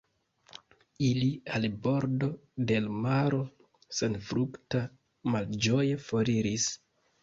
[1.07, 1.27] Ili
[1.57, 2.31] al bordo
[2.73, 3.45] de l' maro
[4.01, 4.85] senfrukta
[5.35, 6.73] malĝoje foriris.